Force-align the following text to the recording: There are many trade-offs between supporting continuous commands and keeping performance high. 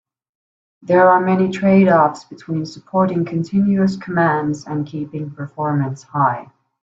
There 0.81 1.07
are 1.09 1.19
many 1.19 1.51
trade-offs 1.51 2.23
between 2.23 2.65
supporting 2.65 3.23
continuous 3.23 3.97
commands 3.97 4.65
and 4.65 4.83
keeping 4.87 5.29
performance 5.29 6.01
high. 6.01 6.49